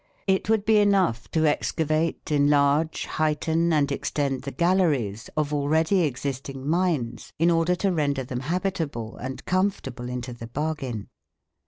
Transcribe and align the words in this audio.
It 0.25 0.49
would 0.49 0.65
be 0.65 0.77
enough 0.79 1.29
to 1.29 1.45
excavate, 1.45 2.31
enlarge, 2.31 3.05
heighten, 3.05 3.71
and 3.71 3.91
extend 3.91 4.41
the 4.41 4.51
galleries 4.51 5.29
of 5.37 5.53
already 5.53 5.99
existing 6.05 6.67
mines 6.67 7.33
in 7.37 7.51
order 7.51 7.75
to 7.75 7.91
render 7.91 8.23
them 8.23 8.39
habitable 8.39 9.15
and 9.17 9.45
comfortable 9.45 10.09
into 10.09 10.33
the 10.33 10.47
bargain. 10.47 11.07